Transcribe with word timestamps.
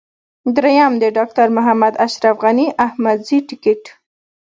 درېم: 0.55 0.93
د 1.01 1.03
ډاکټر 1.17 1.47
محمد 1.57 1.93
اشرف 2.05 2.35
غني 2.43 2.67
احمدزي 2.85 3.39
ټکټ. 3.47 3.81